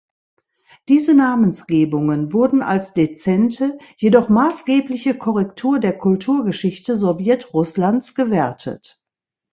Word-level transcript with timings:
Diese 0.89 1.13
Namensgebungen 1.13 2.33
wurden 2.33 2.63
als 2.63 2.93
dezente, 2.93 3.77
jedoch 3.97 4.29
maßgebliche 4.29 5.15
Korrektur 5.15 5.77
der 5.77 5.95
Kulturgeschichte 5.95 6.97
Sowjetrusslands 6.97 8.15
gewertet. 8.15 8.99